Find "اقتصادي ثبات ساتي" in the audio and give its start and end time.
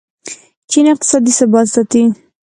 0.93-2.03